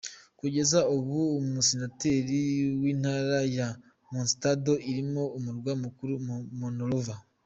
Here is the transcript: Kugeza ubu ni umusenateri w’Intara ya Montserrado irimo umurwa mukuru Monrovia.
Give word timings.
Kugeza 0.39 0.79
ubu 0.95 1.17
ni 1.31 1.35
umusenateri 1.49 2.41
w’Intara 2.81 3.37
ya 3.57 3.67
Montserrado 4.11 4.73
irimo 4.89 5.23
umurwa 5.37 5.71
mukuru 5.83 6.13
Monrovia. 6.59 7.15